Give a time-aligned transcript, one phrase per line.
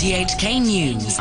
[0.00, 1.18] RTHK News.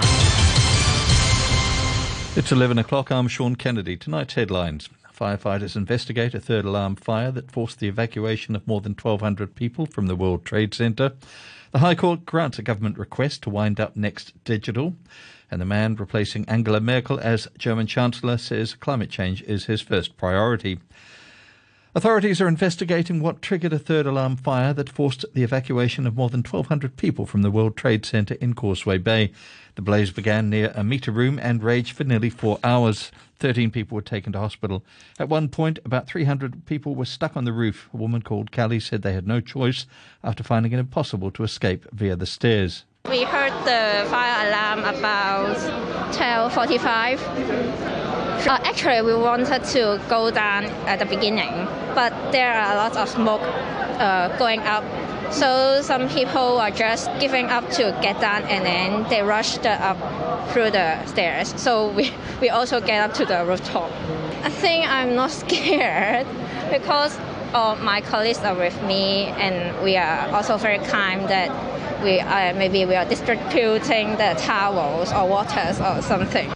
[2.38, 3.12] It's 11 o'clock.
[3.12, 3.98] I'm Sean Kennedy.
[3.98, 4.88] Tonight's headlines.
[5.14, 9.86] Firefighters investigate a third alarm fire that forced the evacuation of more than 1,200 people
[9.86, 11.12] from the World Trade Center.
[11.74, 14.96] The High Court grants a government request to wind up Next Digital.
[15.52, 20.16] And the man replacing Angela Merkel as German Chancellor says climate change is his first
[20.16, 20.80] priority.
[21.96, 26.30] Authorities are investigating what triggered a third alarm fire that forced the evacuation of more
[26.30, 29.32] than 1,200 people from the World Trade Center in Causeway Bay.
[29.74, 33.12] The blaze began near a meter room and raged for nearly four hours.
[33.40, 34.84] 13 people were taken to hospital.
[35.18, 37.90] At one point, about 300 people were stuck on the roof.
[37.92, 39.88] A woman called Callie said they had no choice
[40.24, 42.86] after finding it impossible to escape via the stairs.
[43.10, 45.58] We heard the fire alarm about
[46.14, 48.19] 12:45.
[48.48, 52.96] Uh, actually, we wanted to go down at the beginning, but there are a lot
[52.96, 53.42] of smoke
[54.00, 54.84] uh, going up.
[55.32, 59.98] So some people are just giving up to get down, and then they rushed up
[60.52, 61.54] through the stairs.
[61.62, 63.92] So we, we also get up to the rooftop.
[64.44, 66.26] I think I'm not scared
[66.72, 67.20] because
[67.54, 71.50] uh, my colleagues are with me, and we are also very kind that
[72.04, 76.54] we uh, maybe we are distributing the towels or waters or something.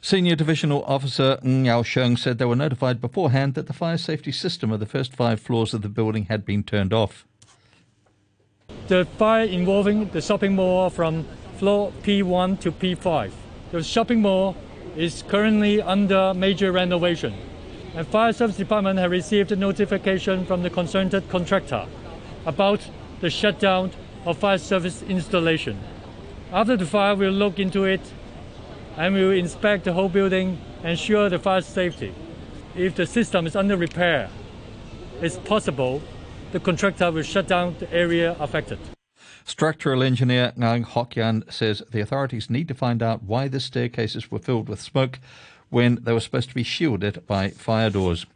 [0.00, 4.70] Senior Divisional Officer Yao Sheng said they were notified beforehand that the fire safety system
[4.70, 7.26] of the first five floors of the building had been turned off.
[8.86, 11.26] The fire involving the shopping mall from
[11.58, 13.32] floor P1 to P5.
[13.72, 14.56] The shopping mall
[14.96, 17.34] is currently under major renovation,
[17.94, 21.86] and Fire Service Department have received a notification from the concerned contractor
[22.46, 22.80] about
[23.20, 23.90] the shutdown
[24.24, 25.78] of fire service installation.
[26.52, 28.00] After the fire, we'll look into it
[28.98, 32.12] and we will inspect the whole building, ensure the fire safety.
[32.74, 34.28] If the system is under repair,
[35.22, 36.02] it's possible
[36.50, 38.78] the contractor will shut down the area affected.
[39.44, 44.30] Structural engineer Ngang Hock Yan says the authorities need to find out why the staircases
[44.32, 45.20] were filled with smoke
[45.70, 48.26] when they were supposed to be shielded by fire doors.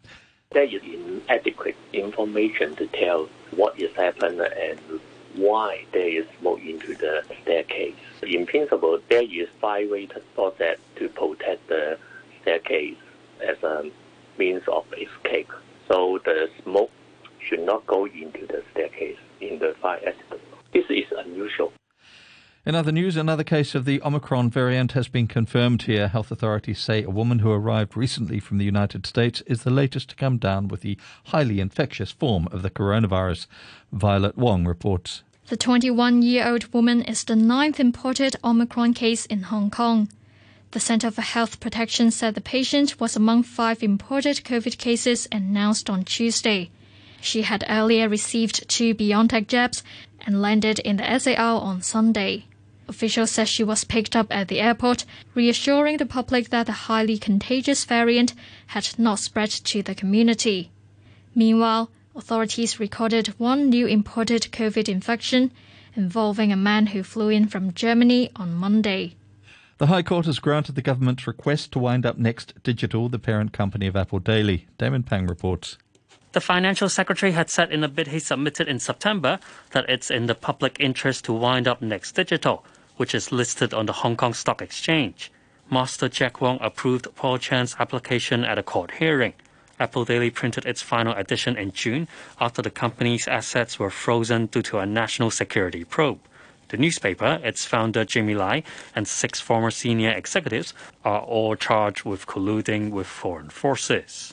[0.52, 4.78] There is inadequate information to tell what is happened and
[5.36, 7.94] why there is smoke into the staircase.
[8.22, 11.98] In principle, there is fire-rated faucet to protect the
[12.40, 12.96] staircase
[13.46, 13.90] as a
[14.38, 15.50] means of escape.
[15.88, 16.90] So the smoke
[17.38, 20.31] should not go into the staircase in the fire accident.
[22.64, 26.06] In other news, another case of the Omicron variant has been confirmed here.
[26.06, 30.10] Health authorities say a woman who arrived recently from the United States is the latest
[30.10, 33.48] to come down with the highly infectious form of the coronavirus.
[33.90, 35.24] Violet Wong reports.
[35.48, 40.08] The 21 year old woman is the ninth imported Omicron case in Hong Kong.
[40.70, 45.90] The Center for Health Protection said the patient was among five imported COVID cases announced
[45.90, 46.70] on Tuesday.
[47.20, 49.82] She had earlier received two BioNTech jabs
[50.24, 52.44] and landed in the SAR on Sunday.
[52.92, 57.16] Officials said she was picked up at the airport, reassuring the public that the highly
[57.16, 58.34] contagious variant
[58.66, 60.70] had not spread to the community.
[61.34, 65.52] Meanwhile, authorities recorded one new imported COVID infection
[65.96, 69.16] involving a man who flew in from Germany on Monday.
[69.78, 73.54] The High Court has granted the government's request to wind up Next Digital, the parent
[73.54, 74.66] company of Apple Daily.
[74.76, 75.78] Damon Pang reports.
[76.32, 79.38] The financial secretary had said in a bid he submitted in September
[79.70, 82.66] that it's in the public interest to wind up Next Digital,
[83.02, 85.32] which is listed on the Hong Kong Stock Exchange.
[85.68, 89.32] Master Jack Wong approved Paul Chan's application at a court hearing.
[89.80, 92.06] Apple Daily printed its final edition in June
[92.40, 96.20] after the company's assets were frozen due to a national security probe.
[96.68, 98.62] The newspaper, its founder Jimmy Lai,
[98.94, 100.72] and six former senior executives
[101.04, 104.32] are all charged with colluding with foreign forces.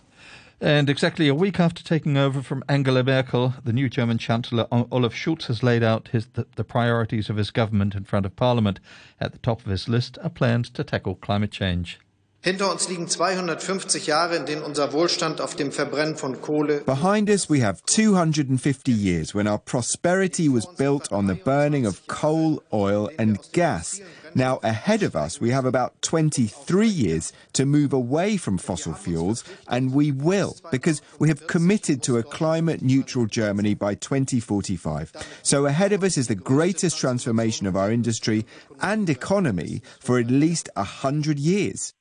[0.62, 5.14] And exactly a week after taking over from Angela Merkel, the new German Chancellor Olaf
[5.14, 8.82] Scholz has laid out his, the, the, priorities of his government in front of Parliament.
[9.22, 12.00] At the top of his list are plans to tackle climate change.
[12.42, 16.82] Hinter uns liegen 250 Jahre, in denen unser Wohlstand auf dem Verbrennen von Kohle.
[16.86, 22.08] Behind us, we have 250 years when our prosperity was built on the burning of
[22.08, 24.02] coal, oil, and gas.
[24.36, 29.44] Now, ahead of us, we have about 23 years to move away from fossil fuels,
[29.68, 35.14] and we will, because we have committed to a climate neutral Germany by 2045.
[35.44, 38.46] So, ahead of us is the greatest transformation of our industry
[38.82, 41.94] and economy for at least 100 years.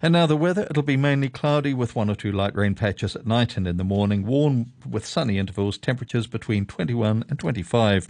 [0.00, 3.16] And now the weather, it'll be mainly cloudy with one or two light rain patches
[3.16, 8.08] at night and in the morning, warm with sunny intervals, temperatures between 21 and 25.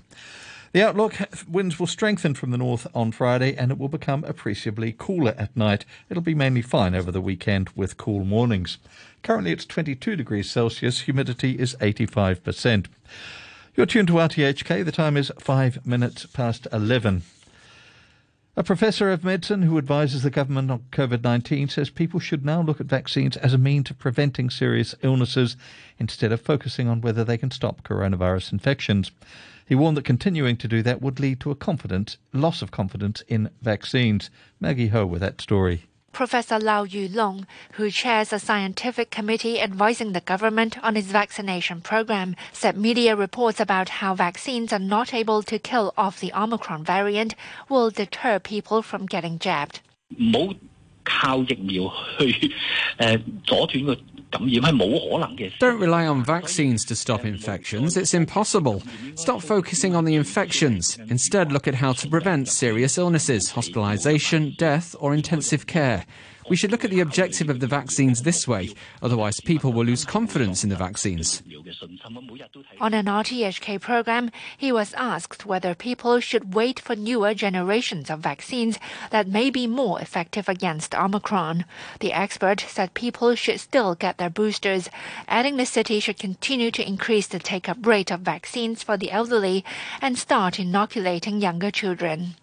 [0.73, 1.17] The outlook
[1.49, 5.56] winds will strengthen from the north on Friday and it will become appreciably cooler at
[5.56, 5.85] night.
[6.11, 8.76] It'll be mainly fine over the weekend with cool mornings.
[9.23, 12.87] Currently it's 22 degrees Celsius, humidity is 85%.
[13.75, 17.23] You're tuned to RTHK, the time is 5 minutes past 11.
[18.59, 22.61] A professor of medicine who advises the government on COVID 19 says people should now
[22.61, 25.56] look at vaccines as a means of preventing serious illnesses
[25.99, 29.12] instead of focusing on whether they can stop coronavirus infections.
[29.69, 33.20] He warned that continuing to do that would lead to a confidence, loss of confidence
[33.29, 34.31] in vaccines.
[34.61, 35.85] Maggie Ho with that story.
[36.11, 42.35] Professor Lau Yu-lung, who chairs a scientific committee advising the government on its vaccination program,
[42.50, 47.35] said media reports about how vaccines are not able to kill off the Omicron variant
[47.69, 49.81] will deter people from getting jabbed.
[50.17, 50.56] 冇
[51.07, 52.51] 靠疫苗去
[52.98, 53.98] 诶阻断个
[55.60, 57.95] don't rely on vaccines to stop infections.
[57.98, 58.81] It's impossible.
[59.15, 60.98] Stop focusing on the infections.
[61.10, 66.06] Instead, look at how to prevent serious illnesses, hospitalization, death, or intensive care.
[66.49, 70.05] We should look at the objective of the vaccines this way, otherwise, people will lose
[70.05, 71.43] confidence in the vaccines.
[72.81, 78.21] On an RTHK program, he was asked whether people should wait for newer generations of
[78.21, 78.79] vaccines
[79.11, 81.65] that may be more effective against Omicron.
[82.00, 84.89] The expert said people should still get their boosters,
[85.27, 89.11] adding the city should continue to increase the take up rate of vaccines for the
[89.11, 89.65] elderly
[90.00, 92.37] and start inoculating younger children.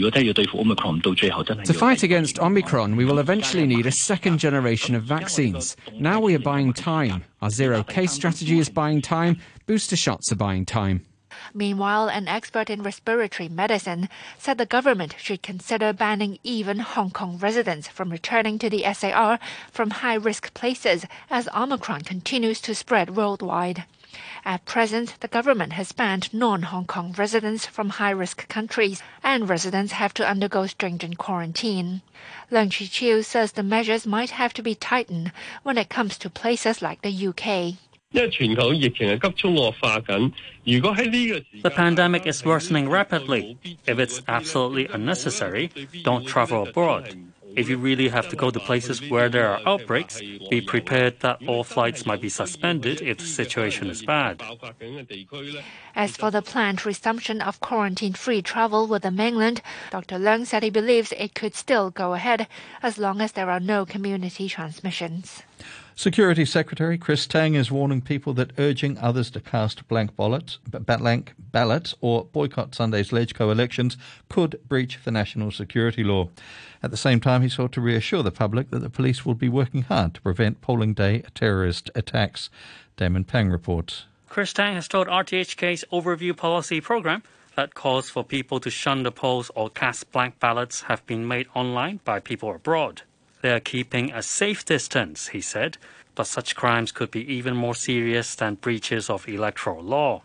[0.00, 5.76] To fight against Omicron, we will eventually need a second generation of vaccines.
[5.94, 7.24] Now we are buying time.
[7.42, 9.38] Our zero case strategy is buying time.
[9.66, 11.04] Booster shots are buying time.
[11.52, 14.08] Meanwhile, an expert in respiratory medicine
[14.38, 19.38] said the government should consider banning even Hong Kong residents from returning to the SAR
[19.70, 23.84] from high risk places as Omicron continues to spread worldwide.
[24.44, 29.48] At present, the government has banned non Hong Kong residents from high risk countries, and
[29.48, 32.02] residents have to undergo stringent quarantine.
[32.50, 36.30] Leung Chi Chiu says the measures might have to be tightened when it comes to
[36.30, 37.76] places like the UK.
[41.62, 43.58] The pandemic is worsening rapidly.
[43.86, 45.70] If it's absolutely unnecessary,
[46.02, 47.16] don't travel abroad.
[47.56, 50.20] If you really have to go to places where there are outbreaks,
[50.50, 54.42] be prepared that all flights might be suspended if the situation is bad.
[55.94, 60.16] As for the planned resumption of quarantine free travel with the mainland, Dr.
[60.18, 62.46] Leung said he believes it could still go ahead
[62.82, 65.42] as long as there are no community transmissions.
[66.00, 71.34] Security Secretary Chris Tang is warning people that urging others to cast blank ballots, blank
[71.38, 73.98] ballots or boycott Sunday's LegCo elections
[74.30, 76.30] could breach the national security law.
[76.82, 79.50] At the same time, he sought to reassure the public that the police will be
[79.50, 82.48] working hard to prevent polling day terrorist attacks.
[82.96, 84.06] Damon Pang reports.
[84.30, 87.22] Chris Tang has told RTHK's Overview Policy program
[87.56, 91.46] that calls for people to shun the polls or cast blank ballots have been made
[91.54, 93.02] online by people abroad.
[93.42, 95.78] They are keeping a safe distance, he said,
[96.14, 100.22] but such crimes could be even more serious than breaches of electoral law.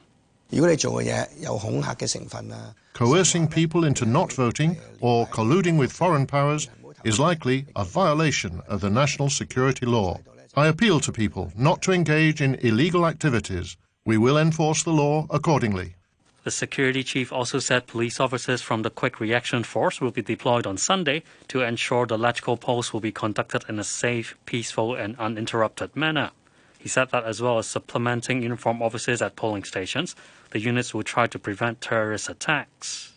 [2.94, 6.70] Coercing people into not voting or colluding with foreign powers
[7.04, 10.20] is likely a violation of the national security law.
[10.56, 13.78] I appeal to people not to engage in illegal activities.
[14.06, 15.96] We will enforce the law accordingly.
[16.46, 20.68] The security chief also said police officers from the Quick Reaction Force will be deployed
[20.68, 25.18] on Sunday to ensure the electoral polls will be conducted in a safe, peaceful, and
[25.18, 26.30] uninterrupted manner.
[26.78, 30.16] He said that as well as supplementing uniformed officers at polling stations,
[30.52, 33.14] the units will try to prevent terrorist attacks.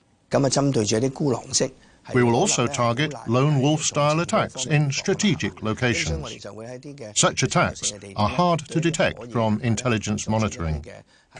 [2.14, 6.46] We will also target lone wolf style attacks in strategic locations.
[7.14, 10.82] Such attacks are hard to detect from intelligence monitoring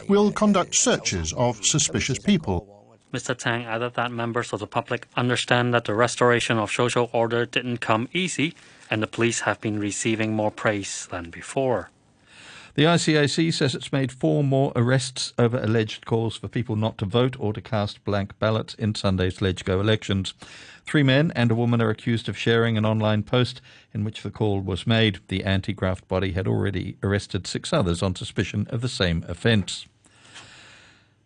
[0.07, 2.75] will conduct searches of suspicious people.
[3.13, 3.35] Mr.
[3.35, 7.77] Tang added that members of the public understand that the restoration of social order didn't
[7.77, 8.53] come easy,
[8.89, 11.89] and the police have been receiving more praise than before.
[12.75, 17.05] The ICAC says it's made four more arrests over alleged calls for people not to
[17.05, 20.33] vote or to cast blank ballots in Sunday's LegCo elections.
[20.85, 23.61] Three men and a woman are accused of sharing an online post
[23.93, 25.19] in which the call was made.
[25.27, 29.85] The anti graft body had already arrested six others on suspicion of the same offence.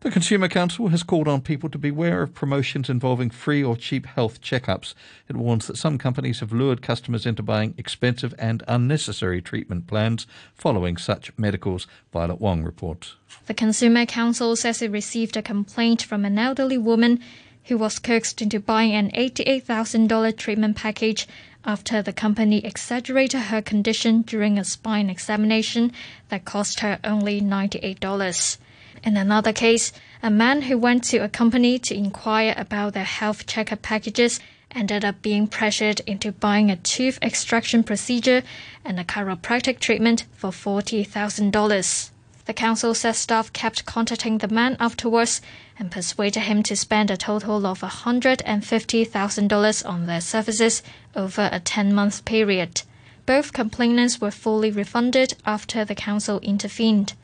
[0.03, 4.05] The Consumer Council has called on people to beware of promotions involving free or cheap
[4.05, 4.93] health checkups.
[5.29, 10.27] It warns that some companies have lured customers into buying expensive and unnecessary treatment plans
[10.55, 11.88] following such medicals.
[12.12, 13.15] Violet Wong reports.
[13.45, 17.22] The Consumer Council says it received a complaint from an elderly woman
[17.67, 21.29] who was coaxed into buying an $88,000 treatment package
[21.63, 25.93] after the company exaggerated her condition during a spine examination
[26.27, 28.57] that cost her only $98.
[29.05, 29.91] In another case,
[30.22, 34.39] a man who went to a company to inquire about their health checkup packages
[34.72, 38.43] ended up being pressured into buying a tooth extraction procedure
[38.86, 42.12] and a chiropractic treatment for $40,000.
[42.45, 45.41] The council says staff kept contacting the man afterwards
[45.77, 50.81] and persuaded him to spend a total of $150,000 on their services
[51.13, 52.83] over a 10 month period.
[53.25, 57.15] Both complainants were fully refunded after the council intervened.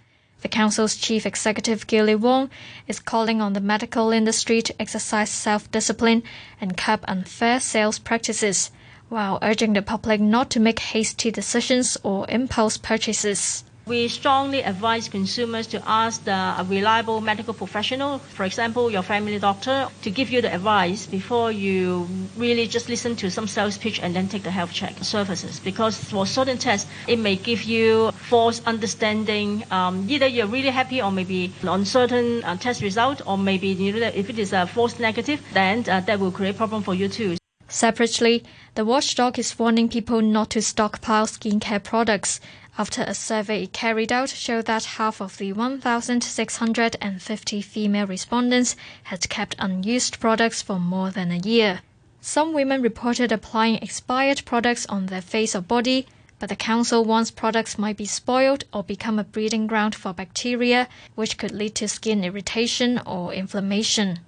[0.41, 2.49] The council's chief executive Gilly Wong
[2.87, 6.23] is calling on the medical industry to exercise self discipline
[6.61, 8.71] and curb unfair sales practices,
[9.09, 13.63] while urging the public not to make hasty decisions or impulse purchases.
[13.89, 19.87] We strongly advise consumers to ask the reliable medical professional, for example, your family doctor,
[20.03, 24.15] to give you the advice before you really just listen to some sales pitch and
[24.15, 25.59] then take the health check services.
[25.59, 29.63] Because for certain tests, it may give you false understanding.
[29.71, 33.91] Um, either you're really happy or maybe on certain uh, test result, or maybe you
[33.99, 37.07] know, if it is a false negative, then uh, that will create problem for you
[37.07, 37.37] too.
[37.67, 38.43] Separately,
[38.75, 42.39] the watchdog is warning people not to stockpile skincare products
[42.79, 49.53] after a survey carried out showed that half of the 1,650 female respondents had kept
[49.59, 51.81] unused products for more than a year.
[52.21, 56.07] Some women reported applying expired products on their face or body,
[56.39, 60.87] but the council warns products might be spoiled or become a breeding ground for bacteria,
[61.15, 64.19] which could lead to skin irritation or inflammation.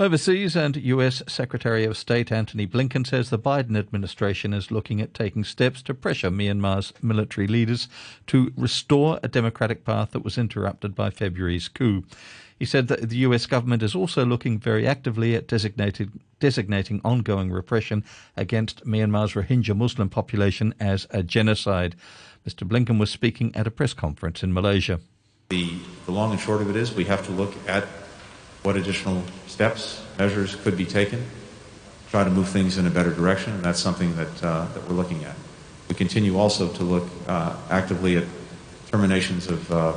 [0.00, 5.12] Overseas and US Secretary of State Antony Blinken says the Biden administration is looking at
[5.12, 7.88] taking steps to pressure Myanmar's military leaders
[8.28, 12.04] to restore a democratic path that was interrupted by February's coup.
[12.56, 18.04] He said that the US government is also looking very actively at designating ongoing repression
[18.36, 21.96] against Myanmar's Rohingya Muslim population as a genocide.
[22.46, 22.64] Mr.
[22.64, 25.00] Blinken was speaking at a press conference in Malaysia.
[25.48, 25.72] The,
[26.06, 27.84] the long and short of it is we have to look at
[28.62, 31.24] what additional steps, measures could be taken,
[32.10, 34.94] try to move things in a better direction, and that's something that, uh, that we're
[34.94, 35.36] looking at.
[35.88, 38.24] We continue also to look uh, actively at
[38.90, 39.92] terminations of uh,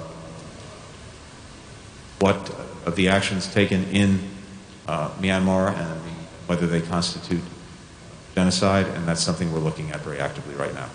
[2.20, 2.50] what
[2.86, 4.20] of the actions taken in
[4.88, 6.12] uh, Myanmar and the,
[6.48, 7.44] whether they constitute
[8.36, 10.90] genocide, and that's something we're looking at very actively right now.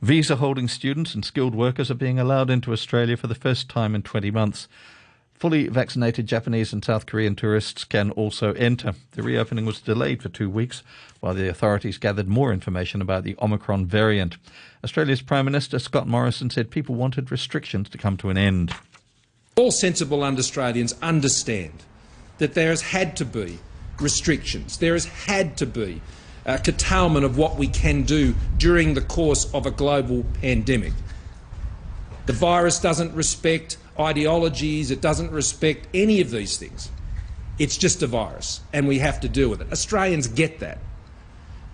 [0.00, 3.94] Visa holding students and skilled workers are being allowed into Australia for the first time
[3.94, 4.68] in 20 months.
[5.42, 8.94] Fully vaccinated Japanese and South Korean tourists can also enter.
[9.10, 10.84] The reopening was delayed for two weeks
[11.18, 14.36] while the authorities gathered more information about the Omicron variant.
[14.84, 18.72] Australia's Prime Minister Scott Morrison said people wanted restrictions to come to an end.
[19.56, 21.72] All sensible Australians understand
[22.38, 23.58] that there has had to be
[23.98, 24.78] restrictions.
[24.78, 26.02] There has had to be
[26.44, 30.92] a curtailment of what we can do during the course of a global pandemic.
[32.26, 36.90] The virus doesn't respect ideologies, it doesn't respect any of these things.
[37.58, 39.70] It's just a virus, and we have to deal with it.
[39.72, 40.78] Australians get that.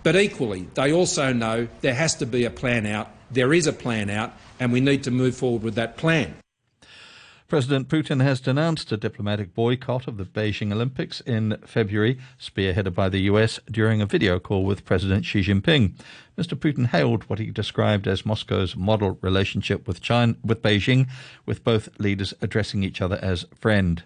[0.02, 3.10] But equally, they also know there has to be a plan out.
[3.30, 6.34] There is a plan out, and we need to move forward with that plan.
[7.48, 13.08] President Putin has denounced a diplomatic boycott of the Beijing Olympics in February, spearheaded by
[13.08, 15.94] the US during a video call with President Xi Jinping.
[16.36, 16.58] Mr.
[16.58, 21.08] Putin hailed what he described as Moscow's model relationship with China, with Beijing,
[21.46, 24.02] with both leaders addressing each other as friend.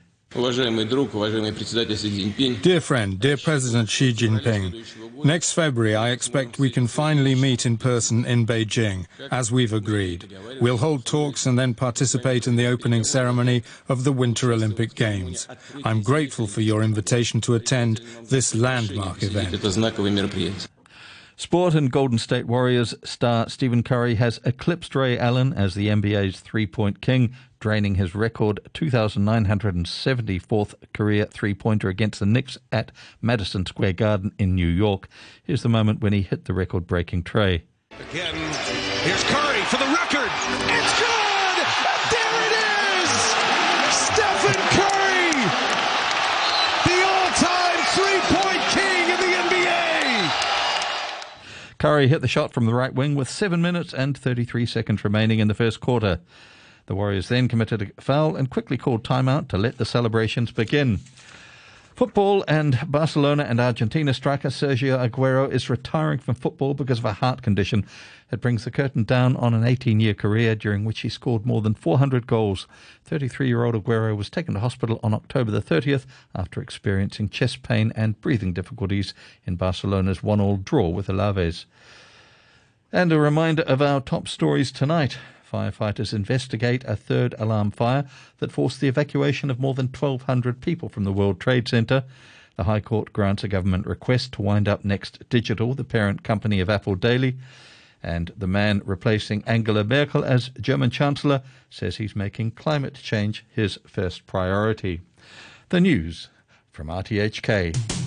[2.63, 7.77] Dear friend, dear President Xi Jinping, next February I expect we can finally meet in
[7.77, 10.35] person in Beijing, as we've agreed.
[10.61, 15.47] We'll hold talks and then participate in the opening ceremony of the Winter Olympic Games.
[15.85, 19.53] I'm grateful for your invitation to attend this landmark event.
[21.43, 26.39] Sport and Golden State Warriors star Stephen Curry has eclipsed Ray Allen as the NBA's
[26.39, 33.67] three point king, draining his record 2,974th career three pointer against the Knicks at Madison
[33.67, 35.09] Square Garden in New York.
[35.43, 37.65] Here's the moment when he hit the record breaking trey.
[37.91, 38.37] Again,
[39.03, 40.31] here's Curry for the record.
[40.71, 41.59] It's good!
[42.15, 42.55] There it
[43.03, 43.11] is!
[43.91, 45.35] Stephen Curry!
[46.87, 49.43] The all time three point king in the NBA!
[51.83, 55.41] Curry hit the shot from the right wing with 7 minutes and 33 seconds remaining
[55.41, 56.21] in the first quarter.
[56.87, 61.01] The Warriors then committed a foul and quickly called timeout to let the celebrations begin.
[61.95, 67.13] Football and Barcelona and Argentina striker Sergio Aguero is retiring from football because of a
[67.13, 67.85] heart condition.
[68.31, 71.61] It brings the curtain down on an 18 year career during which he scored more
[71.61, 72.67] than 400 goals.
[73.05, 77.63] 33 year old Aguero was taken to hospital on October the 30th after experiencing chest
[77.63, 79.13] pain and breathing difficulties
[79.45, 81.67] in Barcelona's 1 all draw with Alaves.
[82.91, 85.19] And a reminder of our top stories tonight.
[85.53, 88.07] Firefighters investigate a third alarm fire
[88.39, 92.05] that forced the evacuation of more than 1,200 people from the World Trade Center.
[92.57, 96.61] The High Court grants a government request to wind up Next Digital, the parent company
[96.61, 97.37] of Apple Daily.
[98.03, 103.79] And the man replacing Angela Merkel as German Chancellor says he's making climate change his
[103.87, 105.03] first priority.
[105.69, 106.31] The news
[106.73, 108.02] from RTHK.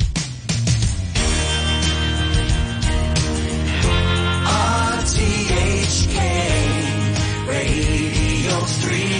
[8.87, 9.14] Radio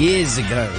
[0.00, 0.72] years ago,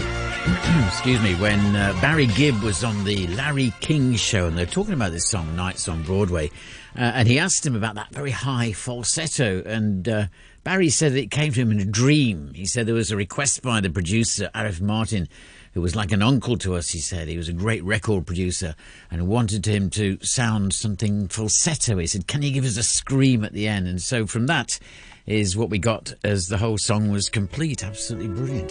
[0.87, 4.71] excuse me, when uh, Barry Gibb was on the Larry King show and they were
[4.71, 6.47] talking about this song, Nights on Broadway,
[6.95, 10.25] uh, and he asked him about that very high falsetto, and uh,
[10.63, 12.51] Barry said it came to him in a dream.
[12.55, 15.27] He said there was a request by the producer, Arif Mardin,
[15.73, 17.27] who was like an uncle to us, he said.
[17.27, 18.73] He was a great record producer
[19.11, 21.97] and wanted him to sound something falsetto.
[21.97, 23.87] He said, Can you give us a scream at the end?
[23.87, 24.79] And so from that
[25.27, 27.83] is what we got as the whole song was complete.
[27.83, 28.69] Absolutely brilliant.